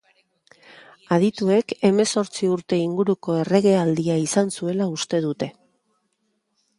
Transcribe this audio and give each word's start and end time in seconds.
Adituek, 1.17 1.73
hemeretzi 1.89 2.49
urte 2.53 2.79
inguruko 2.85 3.35
erregealdia 3.41 4.15
izan 4.23 4.49
zuela 4.57 4.89
uste 4.95 5.21
dute. 5.27 5.51